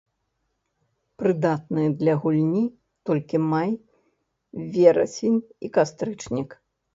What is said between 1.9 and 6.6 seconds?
для гульні толькі май, верасень і кастрычнік.